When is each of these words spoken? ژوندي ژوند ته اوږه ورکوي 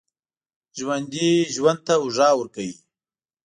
ژوندي 0.77 1.29
ژوند 1.55 1.79
ته 1.87 1.93
اوږه 2.01 2.29
ورکوي 2.39 2.73